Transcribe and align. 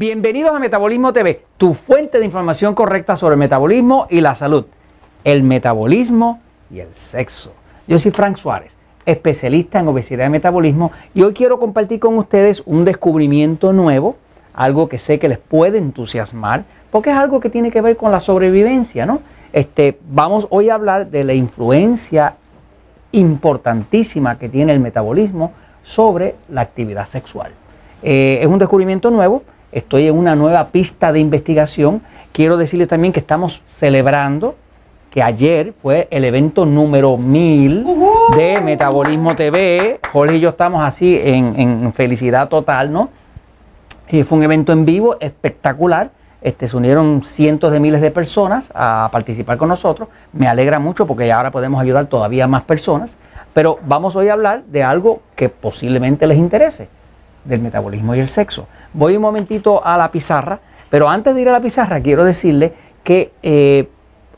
Bienvenidos 0.00 0.56
a 0.56 0.58
Metabolismo 0.58 1.12
TV, 1.12 1.42
tu 1.58 1.74
fuente 1.74 2.18
de 2.18 2.24
información 2.24 2.74
correcta 2.74 3.16
sobre 3.16 3.34
el 3.34 3.38
metabolismo 3.38 4.06
y 4.08 4.22
la 4.22 4.34
salud, 4.34 4.64
el 5.24 5.42
metabolismo 5.42 6.40
y 6.70 6.80
el 6.80 6.94
sexo. 6.94 7.52
Yo 7.86 7.98
soy 7.98 8.10
Frank 8.10 8.38
Suárez, 8.38 8.72
especialista 9.04 9.78
en 9.78 9.88
obesidad 9.88 10.24
y 10.24 10.30
metabolismo, 10.30 10.90
y 11.12 11.20
hoy 11.20 11.34
quiero 11.34 11.60
compartir 11.60 12.00
con 12.00 12.16
ustedes 12.16 12.62
un 12.64 12.86
descubrimiento 12.86 13.74
nuevo, 13.74 14.16
algo 14.54 14.88
que 14.88 14.96
sé 14.96 15.18
que 15.18 15.28
les 15.28 15.36
puede 15.36 15.76
entusiasmar, 15.76 16.64
porque 16.90 17.10
es 17.10 17.16
algo 17.16 17.38
que 17.38 17.50
tiene 17.50 17.70
que 17.70 17.82
ver 17.82 17.98
con 17.98 18.10
la 18.10 18.20
sobrevivencia, 18.20 19.04
¿no? 19.04 19.20
Este, 19.52 19.98
vamos 20.08 20.46
hoy 20.48 20.70
a 20.70 20.76
hablar 20.76 21.10
de 21.10 21.24
la 21.24 21.34
influencia 21.34 22.36
importantísima 23.12 24.38
que 24.38 24.48
tiene 24.48 24.72
el 24.72 24.80
metabolismo 24.80 25.52
sobre 25.82 26.36
la 26.48 26.62
actividad 26.62 27.06
sexual. 27.06 27.52
Eh, 28.02 28.38
es 28.40 28.46
un 28.46 28.58
descubrimiento 28.58 29.10
nuevo, 29.10 29.42
estoy 29.72 30.08
en 30.08 30.16
una 30.16 30.34
nueva 30.34 30.68
pista 30.68 31.12
de 31.12 31.20
investigación. 31.20 32.02
Quiero 32.32 32.56
decirles 32.56 32.88
también 32.88 33.12
que 33.12 33.20
estamos 33.20 33.62
celebrando 33.68 34.56
que 35.10 35.22
ayer 35.22 35.74
fue 35.82 36.06
el 36.10 36.24
evento 36.24 36.64
número 36.64 37.16
1000 37.16 37.84
de 38.36 38.60
Metabolismo 38.60 39.34
TV. 39.34 40.00
Jorge 40.12 40.36
y 40.36 40.40
yo 40.40 40.50
estamos 40.50 40.84
así 40.84 41.18
en, 41.20 41.92
felicidad 41.92 42.48
total, 42.48 42.92
¿no? 42.92 43.10
Y 44.08 44.22
fue 44.22 44.38
un 44.38 44.44
evento 44.44 44.72
en 44.72 44.84
vivo 44.84 45.16
espectacular. 45.20 46.10
Este, 46.42 46.68
se 46.68 46.76
unieron 46.76 47.22
cientos 47.22 47.72
de 47.72 47.80
miles 47.80 48.00
de 48.00 48.10
personas 48.10 48.70
a 48.74 49.08
participar 49.12 49.58
con 49.58 49.68
nosotros. 49.68 50.08
Me 50.32 50.48
alegra 50.48 50.78
mucho 50.78 51.06
porque 51.06 51.30
ahora 51.30 51.50
podemos 51.50 51.80
ayudar 51.80 52.06
todavía 52.06 52.46
más 52.46 52.62
personas. 52.62 53.16
Pero 53.52 53.80
vamos 53.84 54.14
hoy 54.14 54.28
a 54.28 54.34
hablar 54.34 54.62
de 54.64 54.84
algo 54.84 55.22
que 55.34 55.48
posiblemente 55.48 56.26
les 56.26 56.38
interese, 56.38 56.88
del 57.44 57.60
metabolismo 57.60 58.14
y 58.14 58.20
el 58.20 58.28
sexo. 58.28 58.68
Voy 58.92 59.14
un 59.14 59.22
momentito 59.22 59.84
a 59.84 59.96
la 59.96 60.10
pizarra, 60.10 60.58
pero 60.88 61.08
antes 61.08 61.34
de 61.34 61.40
ir 61.40 61.48
a 61.48 61.52
la 61.52 61.60
pizarra 61.60 62.00
quiero 62.00 62.24
decirle 62.24 62.72
que 63.04 63.32
eh, 63.42 63.88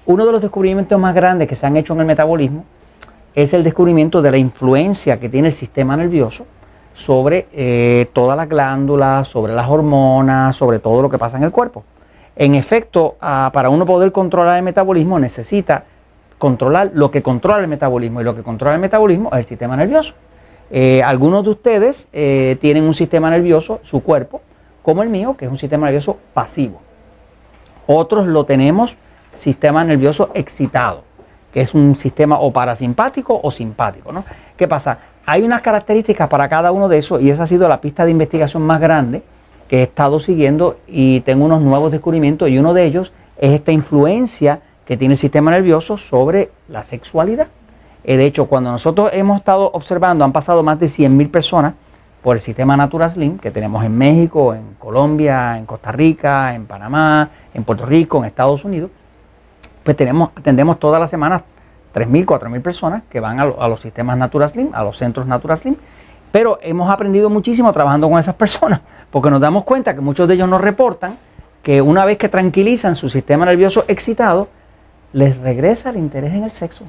uno 0.05 0.27
de 0.27 0.33
los 0.33 0.43
descubrimientos 0.43 0.99
más 1.01 1.15
grandes 1.15 1.49
que 1.49 1.55
se 1.55 1.67
han 1.67 1.77
hecho 1.77 1.95
en 1.95 2.01
el 2.01 2.07
metabolismo 2.07 2.65
es 3.35 3.55
el 3.55 3.65
descubrimiento 3.65 4.21
de 4.21 4.31
la 4.31 4.37
influencia 4.37 5.19
que 5.19 5.31
tiene 5.31 5.49
el 5.49 5.55
sistema 5.55 5.97
nervioso 5.97 6.45
sobre 6.95 7.47
eh, 7.53 8.11
todas 8.13 8.37
las 8.37 8.47
glándulas, 8.47 9.27
sobre 9.29 9.55
las 9.55 9.69
hormonas, 9.69 10.55
sobre 10.55 10.79
todo 10.79 11.01
lo 11.01 11.09
que 11.09 11.17
pasa 11.17 11.39
en 11.39 11.45
el 11.45 11.51
cuerpo. 11.51 11.85
En 12.37 12.55
efecto, 12.55 13.17
ah, 13.23 13.51
para 13.55 13.71
uno 13.71 13.87
poder 13.87 14.13
controlar 14.13 14.59
el 14.59 14.63
metabolismo 14.63 15.19
necesita 15.19 15.85
controlar 16.37 16.91
lo 16.93 17.11
que 17.11 17.23
controla 17.23 17.61
el 17.61 17.69
metabolismo 17.69 18.21
y 18.21 18.25
lo 18.25 18.35
que 18.35 18.43
controla 18.43 18.75
el 18.75 18.81
metabolismo 18.81 19.31
es 19.33 19.39
el 19.39 19.45
sistema 19.47 19.77
nervioso. 19.77 20.15
Eh, 20.75 21.03
algunos 21.03 21.45
de 21.45 21.51
ustedes 21.51 22.09
eh, 22.15 22.57
tienen 22.63 22.85
un 22.85 22.95
sistema 22.95 23.29
nervioso, 23.29 23.81
su 23.83 24.03
cuerpo, 24.03 24.41
como 24.83 25.03
el 25.03 25.11
mío, 25.11 25.37
que 25.37 25.45
es 25.45 25.51
un 25.51 25.59
sistema 25.59 25.87
nervioso 25.87 26.17
pasivo. 26.33 26.81
Otros 27.87 28.27
lo 28.27 28.45
tenemos 28.45 28.97
sistema 29.31 29.85
nervioso 29.85 30.31
excitado, 30.33 31.05
que 31.53 31.61
es 31.61 31.75
un 31.75 31.95
sistema 31.95 32.41
o 32.41 32.51
parasimpático 32.51 33.39
o 33.43 33.51
simpático. 33.51 34.13
¿no? 34.13 34.25
¿Qué 34.57 34.67
pasa? 34.67 34.99
Hay 35.27 35.43
unas 35.43 35.61
características 35.61 36.29
para 36.31 36.49
cada 36.49 36.73
uno 36.73 36.89
de 36.89 36.99
esos 36.99 37.21
y 37.21 37.29
esa 37.29 37.43
ha 37.43 37.47
sido 37.47 37.69
la 37.69 37.81
pista 37.81 38.07
de 38.07 38.11
investigación 38.11 38.63
más 38.63 38.81
grande 38.81 39.23
que 39.69 39.81
he 39.81 39.83
estado 39.83 40.21
siguiendo 40.21 40.79
y 40.89 41.21
tengo 41.21 41.45
unos 41.45 41.61
nuevos 41.61 41.93
descubrimientos 41.93 42.49
y 42.49 42.59
uno 42.59 42.73
de 42.73 42.85
ellos 42.85 43.13
es 43.37 43.53
esta 43.53 43.73
influencia 43.73 44.61
que 44.87 44.97
tiene 44.97 45.15
el 45.15 45.19
sistema 45.19 45.51
nervioso 45.51 45.99
sobre 45.99 46.51
la 46.69 46.83
sexualidad. 46.83 47.49
Eh, 48.05 48.17
de 48.17 48.27
hecho, 48.27 48.47
cuando 48.47 48.71
nosotros 48.71 49.11
hemos 49.13 49.39
estado 49.39 49.71
observando, 49.73 50.25
han 50.25 50.33
pasado 50.33 50.63
más 50.63 50.79
de 50.81 50.87
100.000 50.87 51.31
personas 51.31 51.75
por 52.23 52.37
el 52.37 52.43
sistema 52.43 52.77
Natura 52.77 53.11
Slim 53.11 53.39
que 53.39 53.51
tenemos 53.51 53.85
en 53.85 53.97
México, 53.97 54.55
en 54.55 54.75
Colombia, 54.79 55.59
en 55.59 55.67
Costa 55.67 55.93
Rica, 55.93 56.55
en 56.55 56.67
Panamá, 56.67 57.31
en 57.53 57.65
Puerto 57.65 57.85
Rico, 57.85 58.19
en 58.19 58.25
Estados 58.25 58.65
Unidos, 58.65 58.91
pues 59.83 59.97
tenemos, 59.97 60.31
atendemos 60.37 60.79
todas 60.79 61.01
las 61.01 61.11
semanas 61.11 61.43
3.000, 61.95 62.25
4.000 62.25 62.63
personas 62.63 63.03
que 63.11 63.21
van 63.21 63.41
a, 63.41 63.43
a, 63.43 63.69
los 63.69 63.81
sistemas 63.81 64.17
Natura 64.17 64.49
Slim, 64.49 64.71
a 64.73 64.83
los 64.85 64.97
centros 64.97 65.27
Natura 65.27 65.57
Slim, 65.57 65.77
pero 66.31 66.59
hemos 66.63 66.91
aprendido 66.91 67.29
muchísimo 67.29 67.73
trabajando 67.73 68.09
con 68.09 68.19
esas 68.19 68.35
personas, 68.37 68.81
porque 69.11 69.31
nos 69.31 69.41
damos 69.41 69.65
cuenta 69.65 69.95
que 69.95 70.01
muchos 70.01 70.29
de 70.29 70.35
ellos 70.35 70.49
nos 70.49 70.61
reportan 70.61 71.17
que 71.63 71.83
una 71.83 72.05
vez 72.05 72.19
que 72.19 72.29
tranquilizan 72.29 72.95
su 72.95 73.09
sistema 73.09 73.45
nervioso 73.45 73.85
excitado, 73.87 74.49
les 75.13 75.37
regresa 75.39 75.91
el 75.91 75.97
interés 75.97 76.33
en 76.33 76.45
el 76.45 76.51
sexo. 76.51 76.85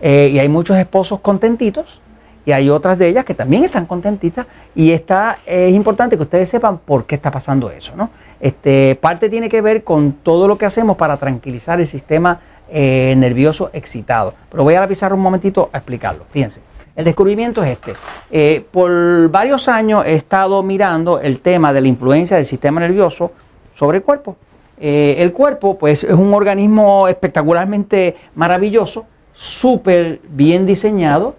Eh, 0.00 0.30
y 0.32 0.38
hay 0.38 0.48
muchos 0.48 0.76
esposos 0.78 1.20
contentitos 1.20 2.00
y 2.46 2.52
hay 2.52 2.70
otras 2.70 2.98
de 2.98 3.08
ellas 3.08 3.24
que 3.24 3.34
también 3.34 3.64
están 3.64 3.86
contentitas 3.86 4.46
y 4.74 4.92
está, 4.92 5.38
es 5.44 5.74
importante 5.74 6.16
que 6.16 6.22
ustedes 6.22 6.48
sepan 6.48 6.78
por 6.78 7.04
qué 7.04 7.16
está 7.16 7.30
pasando 7.30 7.70
eso. 7.70 7.92
¿no? 7.96 8.10
Este, 8.40 8.96
parte 8.96 9.28
tiene 9.28 9.48
que 9.48 9.60
ver 9.60 9.84
con 9.84 10.12
todo 10.22 10.48
lo 10.48 10.56
que 10.56 10.66
hacemos 10.66 10.96
para 10.96 11.16
tranquilizar 11.18 11.80
el 11.80 11.86
sistema 11.86 12.40
eh, 12.70 13.14
nervioso 13.16 13.70
excitado. 13.72 14.34
Pero 14.50 14.64
voy 14.64 14.74
a 14.74 14.86
la 14.86 15.14
un 15.14 15.20
momentito 15.20 15.68
a 15.72 15.78
explicarlo. 15.78 16.24
Fíjense. 16.30 16.60
El 16.96 17.04
descubrimiento 17.04 17.62
es 17.62 17.70
este. 17.70 17.94
Eh, 18.30 18.64
por 18.70 19.30
varios 19.30 19.68
años 19.68 20.04
he 20.06 20.14
estado 20.14 20.62
mirando 20.62 21.20
el 21.20 21.40
tema 21.40 21.72
de 21.72 21.80
la 21.80 21.88
influencia 21.88 22.36
del 22.36 22.46
sistema 22.46 22.80
nervioso 22.80 23.32
sobre 23.76 23.98
el 23.98 24.04
cuerpo. 24.04 24.36
El 24.82 25.32
cuerpo, 25.34 25.76
pues, 25.76 26.04
es 26.04 26.14
un 26.14 26.32
organismo 26.32 27.06
espectacularmente 27.06 28.16
maravilloso, 28.34 29.04
súper 29.40 30.20
bien 30.28 30.66
diseñado. 30.66 31.34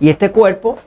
Y 0.00 0.08
este 0.08 0.30
cuerpo 0.30 0.78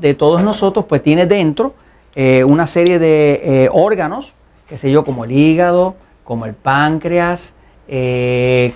de 0.00 0.14
todos 0.14 0.42
nosotros, 0.42 0.86
pues, 0.88 1.02
tiene 1.02 1.26
dentro 1.26 1.74
eh, 2.14 2.44
una 2.44 2.66
serie 2.66 2.98
de 2.98 3.40
eh, 3.42 3.68
órganos, 3.70 4.32
qué 4.66 4.78
sé 4.78 4.90
yo, 4.90 5.04
como 5.04 5.24
el 5.24 5.32
hígado, 5.32 5.96
como 6.24 6.46
el 6.46 6.54
páncreas, 6.54 7.54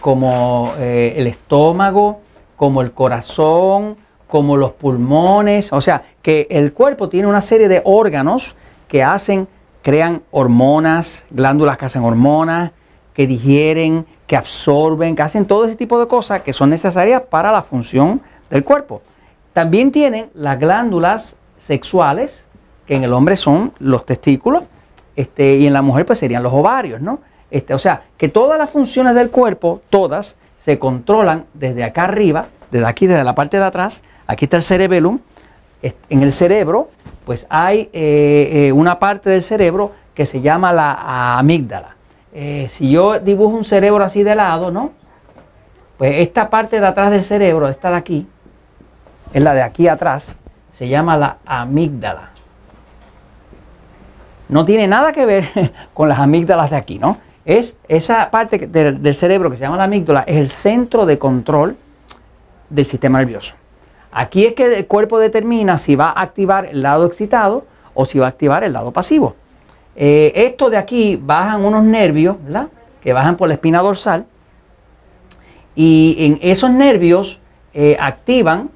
como 0.00 0.72
el 0.78 1.26
estómago, 1.26 2.20
como 2.54 2.80
el 2.82 2.92
corazón, 2.92 3.96
como 4.28 4.56
los 4.56 4.72
pulmones. 4.72 5.72
O 5.72 5.80
sea, 5.80 6.02
que 6.22 6.46
el 6.50 6.72
cuerpo 6.72 7.08
tiene 7.08 7.26
una 7.26 7.40
serie 7.40 7.66
de 7.66 7.82
órganos 7.84 8.54
que 8.86 9.02
hacen 9.02 9.48
crean 9.82 10.22
hormonas, 10.30 11.24
glándulas 11.30 11.78
que 11.78 11.86
hacen 11.86 12.04
hormonas, 12.04 12.72
que 13.14 13.26
digieren, 13.26 14.06
que 14.26 14.36
absorben, 14.36 15.16
que 15.16 15.22
hacen 15.22 15.44
todo 15.44 15.64
ese 15.64 15.76
tipo 15.76 15.98
de 15.98 16.06
cosas 16.06 16.42
que 16.42 16.52
son 16.52 16.70
necesarias 16.70 17.22
para 17.28 17.52
la 17.52 17.62
función 17.62 18.20
del 18.48 18.64
cuerpo. 18.64 19.02
También 19.52 19.90
tienen 19.90 20.30
las 20.34 20.58
glándulas 20.58 21.36
sexuales, 21.58 22.44
que 22.86 22.94
en 22.96 23.04
el 23.04 23.12
hombre 23.12 23.36
son 23.36 23.72
los 23.78 24.06
testículos, 24.06 24.64
este, 25.16 25.56
y 25.56 25.66
en 25.66 25.72
la 25.72 25.82
mujer 25.82 26.06
pues 26.06 26.18
serían 26.18 26.42
los 26.42 26.52
ovarios, 26.52 27.00
¿no? 27.00 27.20
Este, 27.50 27.74
o 27.74 27.78
sea, 27.78 28.04
que 28.16 28.28
todas 28.28 28.58
las 28.58 28.70
funciones 28.70 29.14
del 29.14 29.30
cuerpo, 29.30 29.82
todas, 29.90 30.36
se 30.58 30.78
controlan 30.78 31.46
desde 31.54 31.82
acá 31.82 32.04
arriba, 32.04 32.46
desde 32.70 32.86
aquí, 32.86 33.06
desde 33.06 33.24
la 33.24 33.34
parte 33.34 33.58
de 33.58 33.64
atrás. 33.64 34.02
Aquí 34.26 34.44
está 34.44 34.56
el 34.58 34.62
cerebellum. 34.62 35.18
En 35.82 36.22
el 36.22 36.32
cerebro 36.32 36.90
pues 37.24 37.46
hay 37.48 37.88
eh, 37.92 38.50
eh, 38.52 38.72
una 38.72 38.98
parte 38.98 39.30
del 39.30 39.42
cerebro 39.42 39.92
que 40.14 40.26
se 40.26 40.40
llama 40.40 40.72
la 40.72 41.38
amígdala. 41.38 41.94
Eh, 42.32 42.68
si 42.70 42.90
yo 42.90 43.18
dibujo 43.18 43.56
un 43.56 43.64
cerebro 43.64 44.04
así 44.04 44.22
de 44.22 44.34
lado, 44.34 44.70
¿no? 44.70 44.92
Pues 45.98 46.14
esta 46.18 46.48
parte 46.48 46.80
de 46.80 46.86
atrás 46.86 47.10
del 47.10 47.24
cerebro, 47.24 47.68
esta 47.68 47.90
de 47.90 47.96
aquí, 47.96 48.26
es 49.32 49.42
la 49.42 49.54
de 49.54 49.62
aquí 49.62 49.88
atrás, 49.88 50.34
se 50.72 50.88
llama 50.88 51.16
la 51.16 51.38
amígdala. 51.44 52.30
No 54.48 54.64
tiene 54.64 54.88
nada 54.88 55.12
que 55.12 55.26
ver 55.26 55.72
con 55.94 56.08
las 56.08 56.18
amígdalas 56.18 56.70
de 56.70 56.76
aquí, 56.76 56.98
¿no? 56.98 57.18
Es 57.44 57.74
esa 57.88 58.30
parte 58.30 58.66
del 58.66 59.14
cerebro 59.14 59.50
que 59.50 59.56
se 59.56 59.62
llama 59.62 59.76
la 59.76 59.84
amígdala, 59.84 60.24
es 60.26 60.36
el 60.36 60.48
centro 60.48 61.06
de 61.06 61.18
control 61.18 61.76
del 62.68 62.86
sistema 62.86 63.18
nervioso. 63.18 63.54
Aquí 64.12 64.44
es 64.44 64.54
que 64.54 64.78
el 64.78 64.86
cuerpo 64.86 65.18
determina 65.18 65.78
si 65.78 65.96
va 65.96 66.10
a 66.10 66.20
activar 66.20 66.66
el 66.66 66.82
lado 66.82 67.06
excitado 67.06 67.64
o 67.94 68.04
si 68.04 68.18
va 68.18 68.26
a 68.26 68.28
activar 68.28 68.64
el 68.64 68.72
lado 68.72 68.92
pasivo. 68.92 69.34
Eh, 69.96 70.32
esto 70.34 70.70
de 70.70 70.76
aquí 70.76 71.16
bajan 71.20 71.64
unos 71.64 71.84
nervios, 71.84 72.36
¿verdad? 72.42 72.68
Que 73.02 73.12
bajan 73.12 73.36
por 73.36 73.48
la 73.48 73.54
espina 73.54 73.80
dorsal. 73.80 74.26
Y 75.74 76.16
en 76.18 76.38
esos 76.42 76.70
nervios 76.70 77.40
eh, 77.72 77.96
activan, 78.00 78.70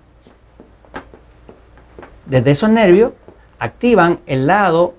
desde 2.26 2.50
esos 2.52 2.70
nervios, 2.70 3.12
activan 3.58 4.20
el 4.26 4.46
lado 4.46 4.94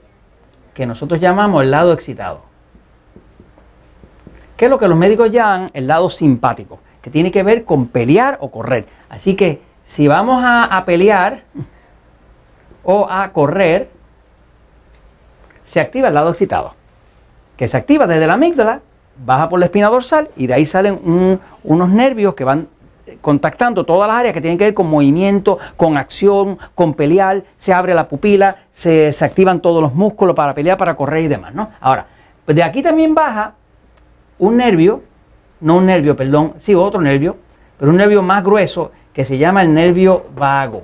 que 0.74 0.86
nosotros 0.86 1.20
llamamos 1.20 1.64
el 1.64 1.72
lado 1.72 1.94
excitado. 1.94 2.42
Que 4.58 4.66
es 4.66 4.72
lo 4.72 4.78
que 4.78 4.88
los 4.88 4.98
médicos 4.98 5.32
llaman 5.32 5.68
el 5.74 5.88
lado 5.88 6.10
simpático, 6.10 6.80
que 7.02 7.10
tiene 7.10 7.32
que 7.32 7.44
ver 7.44 7.66
con 7.66 7.88
pelear 7.88 8.38
o 8.42 8.52
correr. 8.52 8.86
Así 9.10 9.36
que 9.36 9.62
si 9.86 10.08
vamos 10.08 10.44
a, 10.46 10.84
pelear 10.86 11.44
o 12.84 13.08
a 13.10 13.32
correr, 13.32 13.90
se 15.68 15.80
activa 15.80 16.10
el 16.10 16.14
lado 16.14 16.30
excitado, 16.30 16.74
que 17.58 17.68
se 17.68 17.78
activa 17.78 18.08
desde 18.08 18.28
la 18.28 18.34
amígdala, 18.34 18.82
baja 19.24 19.50
por 19.50 19.60
la 19.60 19.66
espina 19.66 19.90
dorsal 19.90 20.30
y 20.36 20.48
de 20.48 20.54
ahí 20.54 20.66
salen 20.66 21.40
unos 21.64 21.90
nervios 21.90 22.36
que 22.36 22.44
van 22.44 22.68
contactando 23.22 23.86
todas 23.86 24.08
las 24.08 24.18
áreas 24.18 24.34
que 24.34 24.42
tienen 24.42 24.58
que 24.58 24.66
ver 24.66 24.74
con 24.74 24.88
movimiento, 24.88 25.60
con 25.78 25.98
acción, 25.98 26.58
con 26.74 26.94
pelear, 26.94 27.44
se 27.58 27.74
abre 27.74 27.94
la 27.94 28.08
pupila, 28.08 28.56
se, 28.72 29.16
activan 29.22 29.62
todos 29.62 29.82
los 29.82 29.94
músculos 29.94 30.36
para 30.36 30.54
pelear, 30.54 30.78
para 30.78 30.96
correr 30.96 31.24
y 31.24 31.28
demás, 31.28 31.54
¿no? 31.54 31.70
Ahora, 31.80 32.08
de 32.48 32.64
aquí 32.64 32.82
también 32.82 33.14
baja 33.14 33.54
un 34.40 34.58
nervio, 34.58 35.04
no 35.62 35.78
un 35.78 35.86
nervio, 35.86 36.16
perdón, 36.16 36.54
sí, 36.58 36.76
otro 36.76 37.02
nervio, 37.02 37.38
pero 37.78 37.92
un 37.92 37.98
nervio 37.98 38.22
más 38.22 38.44
grueso 38.44 38.92
que 39.14 39.24
se 39.24 39.38
llama 39.38 39.62
el 39.62 39.74
nervio 39.74 40.26
vago. 40.36 40.84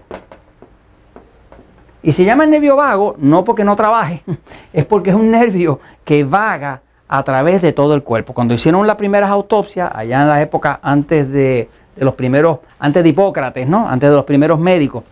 Y 2.04 2.14
se 2.14 2.26
llama 2.26 2.44
el 2.44 2.50
nervio 2.50 2.76
vago 2.76 3.16
no 3.18 3.44
porque 3.44 3.64
no 3.64 3.76
trabaje, 3.76 4.24
es 4.74 4.86
porque 4.86 5.12
es 5.12 5.16
un 5.16 5.32
nervio 5.32 5.80
que 6.04 6.24
vaga 6.24 6.82
a 7.08 7.24
través 7.24 7.62
de 7.62 7.74
todo 7.74 7.94
el 7.94 8.04
cuerpo. 8.04 8.34
Cuando 8.34 8.54
hicieron 8.54 8.88
las 8.88 8.96
primeras 8.96 9.30
autopsias, 9.30 9.92
allá 9.94 10.22
en 10.22 10.30
la 10.30 10.42
época 10.42 10.80
antes 10.82 11.30
de, 11.30 11.70
los 11.98 12.16
primeros, 12.16 12.60
antes 12.80 13.04
de 13.04 13.10
Hipócrates, 13.10 13.68
¿no? 13.68 13.88
Antes 13.88 14.10
de 14.10 14.16
los 14.16 14.26
primeros 14.26 14.60
médicos, 14.60 15.04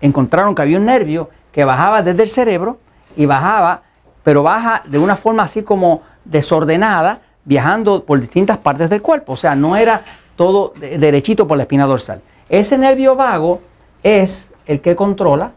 encontraron 0.00 0.54
que 0.54 0.62
había 0.62 0.78
un 0.78 0.86
nervio 0.86 1.30
que 1.52 1.64
bajaba 1.64 2.02
desde 2.02 2.22
el 2.24 2.28
cerebro 2.28 2.78
y 3.16 3.24
bajaba, 3.26 3.82
pero 4.22 4.42
baja 4.42 4.82
de 4.84 4.98
una 4.98 5.16
forma 5.16 5.44
así 5.44 5.62
como 5.62 6.02
desordenada, 6.24 7.20
viajando 7.44 8.04
por 8.04 8.20
distintas 8.20 8.58
partes 8.58 8.90
del 8.90 9.00
cuerpo. 9.00 9.32
O 9.32 9.36
sea, 9.36 9.54
no 9.54 9.76
era 9.76 10.02
todo 10.36 10.74
derechito 10.76 11.46
por 11.46 11.56
la 11.56 11.62
espina 11.62 11.86
dorsal. 11.86 12.20
Ese 12.48 12.76
nervio 12.76 13.14
vago 13.14 13.60
es 14.02 14.50
el 14.66 14.80
que 14.80 14.96
controla 14.96 15.52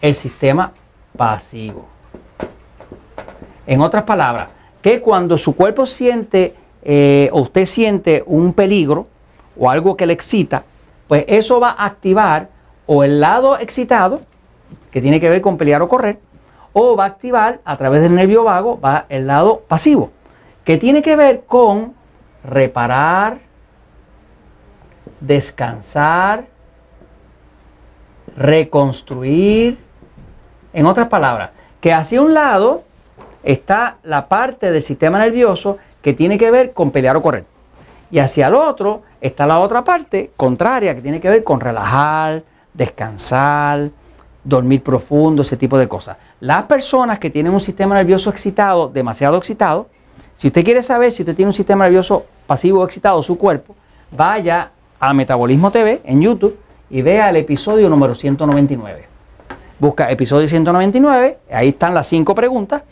el 0.00 0.14
sistema 0.14 0.72
pasivo. 1.16 1.86
En 3.66 3.80
otras 3.80 4.04
palabras, 4.04 4.48
que 4.80 5.00
cuando 5.00 5.36
su 5.36 5.54
cuerpo 5.54 5.86
siente 5.86 6.54
eh, 6.82 7.28
o 7.32 7.40
usted 7.40 7.66
siente 7.66 8.22
un 8.26 8.52
peligro 8.52 9.06
o 9.58 9.68
algo 9.68 9.96
que 9.96 10.06
le 10.06 10.12
excita, 10.12 10.64
pues 11.08 11.24
eso 11.26 11.60
va 11.60 11.70
a 11.70 11.86
activar 11.86 12.48
o 12.86 13.04
el 13.04 13.20
lado 13.20 13.58
excitado, 13.58 14.22
que 14.90 15.02
tiene 15.02 15.20
que 15.20 15.28
ver 15.28 15.42
con 15.42 15.58
pelear 15.58 15.82
o 15.82 15.88
correr, 15.88 16.18
o 16.72 16.96
va 16.96 17.04
a 17.04 17.08
activar 17.08 17.60
a 17.64 17.76
través 17.76 18.02
del 18.02 18.14
nervio 18.14 18.44
vago, 18.44 18.80
va 18.80 19.06
el 19.08 19.26
lado 19.26 19.62
pasivo, 19.68 20.10
que 20.64 20.78
tiene 20.78 21.02
que 21.02 21.16
ver 21.16 21.42
con 21.46 21.94
reparar, 22.44 23.40
descansar, 25.20 26.46
reconstruir. 28.36 29.87
En 30.78 30.86
otras 30.86 31.08
palabras, 31.08 31.50
que 31.80 31.92
hacia 31.92 32.22
un 32.22 32.34
lado 32.34 32.84
está 33.42 33.96
la 34.04 34.28
parte 34.28 34.70
del 34.70 34.80
sistema 34.80 35.18
nervioso 35.18 35.76
que 36.00 36.14
tiene 36.14 36.38
que 36.38 36.52
ver 36.52 36.72
con 36.72 36.92
pelear 36.92 37.16
o 37.16 37.20
correr. 37.20 37.46
Y 38.12 38.20
hacia 38.20 38.46
el 38.46 38.54
otro 38.54 39.02
está 39.20 39.44
la 39.44 39.58
otra 39.58 39.82
parte 39.82 40.30
contraria 40.36 40.94
que 40.94 41.00
tiene 41.00 41.20
que 41.20 41.28
ver 41.30 41.42
con 41.42 41.58
relajar, 41.58 42.44
descansar, 42.74 43.90
dormir 44.44 44.80
profundo, 44.80 45.42
ese 45.42 45.56
tipo 45.56 45.76
de 45.76 45.88
cosas. 45.88 46.16
Las 46.38 46.62
personas 46.66 47.18
que 47.18 47.30
tienen 47.30 47.52
un 47.52 47.58
sistema 47.58 47.96
nervioso 47.96 48.30
excitado, 48.30 48.88
demasiado 48.88 49.36
excitado, 49.36 49.88
si 50.36 50.46
usted 50.46 50.64
quiere 50.64 50.84
saber 50.84 51.10
si 51.10 51.22
usted 51.22 51.34
tiene 51.34 51.48
un 51.48 51.54
sistema 51.54 51.86
nervioso 51.86 52.24
pasivo 52.46 52.82
o 52.82 52.84
excitado, 52.84 53.20
su 53.20 53.36
cuerpo, 53.36 53.74
vaya 54.12 54.70
a 55.00 55.12
Metabolismo 55.12 55.72
TV 55.72 56.02
en 56.04 56.22
YouTube 56.22 56.56
y 56.88 57.02
vea 57.02 57.30
el 57.30 57.36
episodio 57.38 57.90
número 57.90 58.14
199. 58.14 59.17
Busca 59.78 60.10
episodio 60.10 60.48
199, 60.48 61.38
ahí 61.52 61.68
están 61.68 61.94
las 61.94 62.08
cinco 62.08 62.34
preguntas 62.34 62.82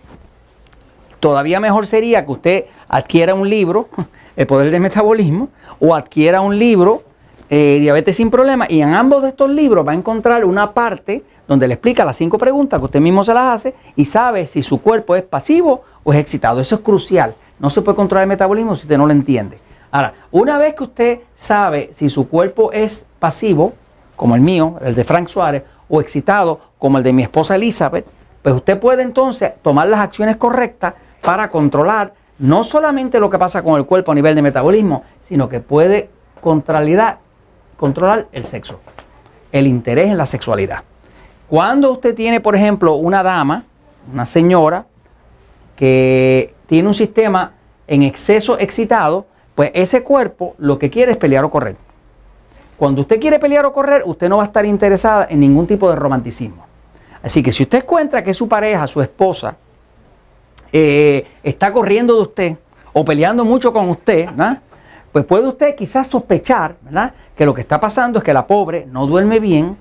Todavía 1.20 1.60
mejor 1.60 1.86
sería 1.86 2.24
que 2.24 2.32
usted 2.32 2.64
adquiera 2.88 3.34
un 3.34 3.48
libro, 3.48 3.88
El 4.36 4.46
Poder 4.46 4.70
del 4.70 4.80
Metabolismo, 4.80 5.48
o 5.80 5.94
adquiera 5.94 6.40
un 6.40 6.58
libro, 6.58 7.02
eh, 7.48 7.78
Diabetes 7.80 8.16
sin 8.16 8.30
Problemas, 8.30 8.70
y 8.70 8.80
en 8.80 8.94
ambos 8.94 9.22
de 9.22 9.30
estos 9.30 9.50
libros 9.50 9.86
va 9.86 9.92
a 9.92 9.94
encontrar 9.94 10.44
una 10.44 10.72
parte 10.72 11.24
donde 11.48 11.66
le 11.66 11.74
explica 11.74 12.04
las 12.04 12.16
cinco 12.16 12.38
preguntas 12.38 12.78
que 12.78 12.84
usted 12.84 13.00
mismo 13.00 13.24
se 13.24 13.32
las 13.32 13.54
hace 13.54 13.74
y 13.94 14.04
sabe 14.04 14.46
si 14.46 14.62
su 14.62 14.80
cuerpo 14.80 15.16
es 15.16 15.22
pasivo 15.22 15.82
o 16.04 16.12
es 16.12 16.18
excitado. 16.18 16.60
Eso 16.60 16.76
es 16.76 16.80
crucial. 16.82 17.34
No 17.58 17.70
se 17.70 17.82
puede 17.82 17.96
controlar 17.96 18.24
el 18.24 18.28
metabolismo 18.28 18.76
si 18.76 18.82
usted 18.82 18.98
no 18.98 19.06
lo 19.06 19.12
entiende. 19.12 19.58
Ahora, 19.90 20.14
una 20.30 20.58
vez 20.58 20.74
que 20.74 20.84
usted 20.84 21.20
sabe 21.36 21.90
si 21.94 22.08
su 22.08 22.28
cuerpo 22.28 22.72
es 22.72 23.06
pasivo, 23.18 23.72
como 24.16 24.34
el 24.34 24.40
mío, 24.40 24.76
el 24.82 24.94
de 24.94 25.04
Frank 25.04 25.28
Suárez, 25.28 25.62
o 25.88 26.00
excitado, 26.00 26.60
como 26.78 26.98
el 26.98 27.04
de 27.04 27.12
mi 27.12 27.22
esposa 27.22 27.54
Elizabeth, 27.54 28.06
pues 28.42 28.54
usted 28.54 28.78
puede 28.78 29.02
entonces 29.02 29.52
tomar 29.62 29.88
las 29.88 30.00
acciones 30.00 30.36
correctas 30.36 30.94
para 31.20 31.50
controlar 31.50 32.14
no 32.38 32.64
solamente 32.64 33.18
lo 33.18 33.30
que 33.30 33.38
pasa 33.38 33.62
con 33.62 33.78
el 33.78 33.86
cuerpo 33.86 34.12
a 34.12 34.14
nivel 34.14 34.34
de 34.34 34.42
metabolismo, 34.42 35.04
sino 35.22 35.48
que 35.48 35.60
puede 35.60 36.10
controlar, 36.40 37.18
el 38.32 38.44
sexo, 38.44 38.80
el 39.52 39.66
interés 39.66 40.10
en 40.10 40.18
la 40.18 40.26
sexualidad. 40.26 40.82
Cuando 41.48 41.90
usted 41.92 42.14
tiene, 42.14 42.40
por 42.40 42.54
ejemplo, 42.54 42.94
una 42.94 43.22
dama, 43.22 43.64
una 44.12 44.26
señora, 44.26 44.86
que 45.74 46.54
tiene 46.66 46.88
un 46.88 46.94
sistema 46.94 47.52
en 47.86 48.02
exceso 48.02 48.58
excitado, 48.58 49.26
pues 49.54 49.70
ese 49.74 50.02
cuerpo 50.02 50.54
lo 50.58 50.78
que 50.78 50.90
quiere 50.90 51.12
es 51.12 51.18
pelear 51.18 51.44
o 51.44 51.50
correr. 51.50 51.76
Cuando 52.76 53.00
usted 53.00 53.20
quiere 53.20 53.38
pelear 53.38 53.64
o 53.64 53.73
correr, 53.73 54.02
usted 54.05 54.28
no 54.28 54.37
va 54.37 54.44
a 54.44 54.46
estar 54.46 54.67
interesada 54.67 55.26
en 55.31 55.40
ningún 55.40 55.67
tipo 55.67 55.88
de 55.88 55.96
romanticismo. 55.96 56.67
Así 57.23 57.43
que 57.43 57.50
si 57.50 57.62
usted 57.62 57.82
encuentra 57.82 58.23
que 58.23 58.34
su 58.34 58.49
pareja, 58.49 58.87
su 58.87 59.00
esposa, 59.00 59.56
eh, 60.73 61.26
está 61.43 61.73
corriendo 61.73 62.14
de 62.14 62.23
usted 62.23 62.56
o 62.93 63.05
peleando 63.05 63.44
mucho 63.44 63.73
con 63.73 63.88
usted, 63.88 64.28
pues 65.11 65.25
puede 65.25 65.49
usted 65.49 65.75
quizás 65.75 66.06
sospechar 66.08 66.76
que 67.34 67.46
lo 67.46 67.55
que 67.55 67.62
está 67.62 67.81
pasando 67.81 68.19
es 68.19 68.25
que 68.25 68.32
la 68.32 68.46
pobre 68.46 68.87
no 68.87 69.06
duerme 69.06 69.40
bien, 69.40 69.76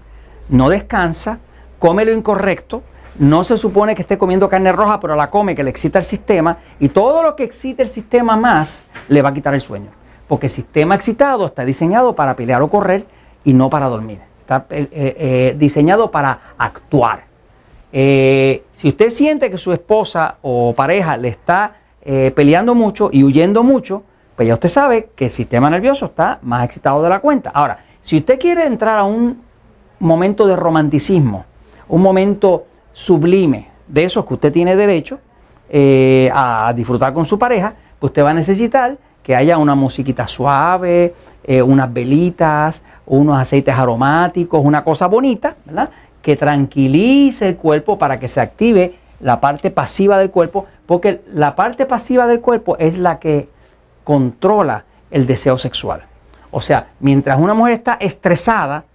no 0.49 0.69
descansa, 0.69 1.39
come 1.79 2.05
lo 2.05 2.13
incorrecto, 2.13 2.81
no 3.19 3.43
se 3.43 3.57
supone 3.57 3.95
que 3.95 4.01
esté 4.01 4.17
comiendo 4.17 4.49
carne 4.49 4.71
roja, 4.71 4.99
pero 4.99 5.15
la 5.15 5.29
come, 5.29 5.55
que 5.55 5.63
le 5.63 5.69
excita 5.69 5.99
el 5.99 6.05
sistema, 6.05 6.57
y 6.79 6.89
todo 6.89 7.23
lo 7.23 7.35
que 7.35 7.43
excite 7.43 7.81
el 7.83 7.89
sistema 7.89 8.35
más 8.35 8.85
le 9.07 9.21
va 9.21 9.29
a 9.29 9.33
quitar 9.33 9.53
el 9.53 9.61
sueño. 9.61 9.89
Porque 10.27 10.47
el 10.47 10.51
sistema 10.51 10.95
excitado 10.95 11.45
está 11.45 11.65
diseñado 11.65 12.15
para 12.15 12.35
pelear 12.35 12.61
o 12.61 12.67
correr 12.67 13.05
y 13.43 13.53
no 13.53 13.69
para 13.69 13.87
dormir. 13.87 14.19
Está 14.41 14.65
eh, 14.69 14.87
eh, 14.91 15.55
diseñado 15.57 16.11
para 16.11 16.39
actuar. 16.57 17.35
Eh, 17.97 18.65
si 18.73 18.89
usted 18.89 19.09
siente 19.09 19.49
que 19.49 19.57
su 19.57 19.71
esposa 19.71 20.35
o 20.41 20.73
pareja 20.75 21.15
le 21.15 21.29
está 21.29 21.77
eh, 22.01 22.31
peleando 22.35 22.75
mucho 22.75 23.09
y 23.09 23.23
huyendo 23.23 23.63
mucho, 23.63 24.03
pues 24.35 24.49
ya 24.49 24.55
usted 24.55 24.67
sabe 24.67 25.11
que 25.15 25.25
el 25.25 25.31
sistema 25.31 25.69
nervioso 25.69 26.07
está 26.07 26.39
más 26.41 26.65
excitado 26.65 27.01
de 27.01 27.07
la 27.07 27.19
cuenta. 27.19 27.51
Ahora, 27.51 27.85
si 28.01 28.17
usted 28.17 28.37
quiere 28.37 28.65
entrar 28.65 28.99
a 28.99 29.05
un 29.05 29.41
momento 29.99 30.45
de 30.45 30.57
romanticismo, 30.57 31.45
un 31.87 32.01
momento 32.01 32.65
sublime 32.91 33.69
de 33.87 34.03
esos 34.03 34.25
que 34.25 34.33
usted 34.33 34.51
tiene 34.51 34.75
derecho 34.75 35.19
eh, 35.69 36.29
a 36.33 36.73
disfrutar 36.75 37.13
con 37.13 37.25
su 37.25 37.39
pareja, 37.39 37.75
pues 37.97 38.09
usted 38.09 38.25
va 38.25 38.31
a 38.31 38.33
necesitar 38.33 38.97
que 39.25 39.35
haya 39.35 39.57
una 39.57 39.73
musiquita 39.73 40.27
suave, 40.27 41.15
unas 41.65 41.91
velitas, 41.91 42.83
unos 43.07 43.39
aceites 43.39 43.75
aromáticos, 43.75 44.63
una 44.63 44.83
cosa 44.83 45.07
bonita, 45.07 45.55
¿verdad? 45.65 45.89
que 46.25 46.35
tranquilice 46.35 47.49
el 47.49 47.55
cuerpo 47.55 47.99
para 47.99 48.19
que 48.19 48.27
se 48.27 48.41
active 48.41 48.95
la 49.19 49.39
parte 49.39 49.69
pasiva 49.69 50.17
del 50.17 50.31
cuerpo, 50.31 50.65
porque 50.87 51.21
la 51.31 51.55
parte 51.55 51.85
pasiva 51.85 52.25
del 52.25 52.41
cuerpo 52.41 52.77
es 52.79 52.97
la 52.97 53.19
que 53.19 53.47
controla 54.03 54.85
el 55.11 55.27
deseo 55.27 55.59
sexual. 55.59 56.01
O 56.49 56.61
sea, 56.61 56.87
mientras 56.99 57.39
una 57.39 57.53
mujer 57.53 57.73
está 57.73 57.93
estresada 57.99 58.85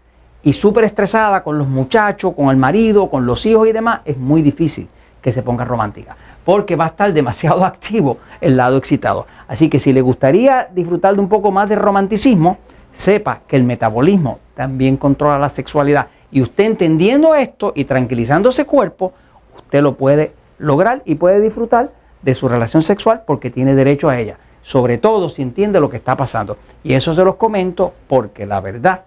y 0.42 0.52
súper 0.54 0.82
estresada 0.82 1.44
con 1.44 1.56
los 1.56 1.68
muchachos, 1.68 2.34
con 2.34 2.48
el 2.50 2.56
marido, 2.56 3.08
con 3.08 3.26
los 3.26 3.46
hijos 3.46 3.68
y 3.68 3.72
demás, 3.72 4.00
es 4.04 4.16
muy 4.16 4.42
difícil 4.42 4.88
que 5.22 5.30
se 5.30 5.42
ponga 5.42 5.64
romántica, 5.64 6.16
porque 6.44 6.76
va 6.76 6.84
a 6.84 6.88
estar 6.88 7.12
demasiado 7.12 7.64
activo 7.64 8.18
el 8.40 8.56
lado 8.56 8.76
excitado. 8.76 9.26
Así 9.48 9.68
que 9.68 9.78
si 9.78 9.92
le 9.92 10.00
gustaría 10.00 10.68
disfrutar 10.72 11.14
de 11.14 11.20
un 11.20 11.28
poco 11.28 11.50
más 11.50 11.68
de 11.68 11.76
romanticismo, 11.76 12.58
sepa 12.92 13.40
que 13.46 13.56
el 13.56 13.64
metabolismo 13.64 14.40
también 14.54 14.96
controla 14.96 15.38
la 15.38 15.48
sexualidad 15.48 16.08
y 16.30 16.42
usted 16.42 16.64
entendiendo 16.64 17.34
esto 17.34 17.72
y 17.74 17.84
tranquilizando 17.84 18.50
ese 18.50 18.64
cuerpo, 18.64 19.12
usted 19.56 19.82
lo 19.82 19.96
puede 19.96 20.32
lograr 20.58 21.02
y 21.04 21.16
puede 21.16 21.40
disfrutar 21.40 21.92
de 22.22 22.34
su 22.34 22.48
relación 22.48 22.82
sexual 22.82 23.22
porque 23.26 23.50
tiene 23.50 23.74
derecho 23.74 24.08
a 24.08 24.18
ella. 24.18 24.36
Sobre 24.62 24.98
todo 24.98 25.28
si 25.28 25.42
entiende 25.42 25.80
lo 25.80 25.88
que 25.88 25.96
está 25.96 26.16
pasando. 26.16 26.58
Y 26.84 26.92
eso 26.92 27.12
se 27.14 27.24
los 27.24 27.36
comento 27.36 27.92
porque 28.06 28.46
la 28.46 28.60
verdad 28.60 29.02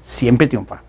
siempre 0.00 0.46
triunfa. 0.46 0.82